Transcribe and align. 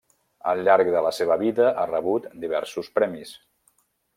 Al 0.51 0.61
llarg 0.67 0.89
de 0.95 1.03
la 1.07 1.11
seva 1.17 1.37
vida 1.43 1.67
ha 1.81 1.85
rebut 1.91 2.27
diversos 2.47 2.91
premis. 2.99 3.39